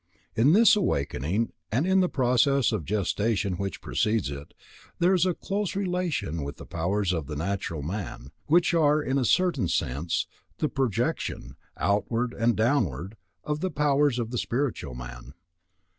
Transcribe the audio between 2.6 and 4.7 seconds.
of gestation which precedes it,